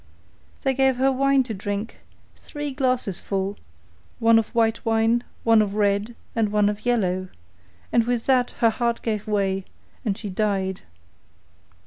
They 0.63 0.73
gave 0.73 0.95
her 0.95 1.11
wine 1.11 1.43
to 1.43 1.53
drink, 1.53 1.99
three 2.35 2.71
glasses 2.71 3.19
full, 3.19 3.57
one 4.17 4.39
of 4.39 4.49
white 4.55 4.83
wine, 4.83 5.23
one 5.43 5.61
of 5.61 5.75
red, 5.75 6.15
and 6.35 6.51
one 6.51 6.69
of 6.69 6.87
yellow, 6.87 7.29
and 7.91 8.07
with 8.07 8.25
that 8.25 8.49
her 8.61 8.71
heart 8.71 9.03
gave 9.03 9.27
way 9.27 9.63
and 10.03 10.17
she 10.17 10.27
died. 10.31 10.81